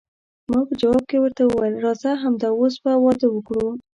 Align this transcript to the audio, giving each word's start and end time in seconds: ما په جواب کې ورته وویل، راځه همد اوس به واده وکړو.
ما 0.49 0.59
په 0.67 0.73
جواب 0.81 1.03
کې 1.09 1.17
ورته 1.19 1.43
وویل، 1.45 1.75
راځه 1.85 2.11
همد 2.21 2.41
اوس 2.59 2.75
به 2.83 2.91
واده 3.03 3.27
وکړو. 3.31 3.67